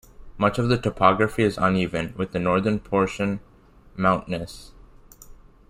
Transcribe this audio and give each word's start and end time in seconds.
Much 0.35 0.57
of 0.57 0.67
the 0.67 0.79
topography 0.79 1.43
is 1.43 1.59
uneven, 1.59 2.11
with 2.17 2.31
the 2.31 2.39
northern 2.39 2.79
portion 2.79 3.39
mountainous. 3.95 4.71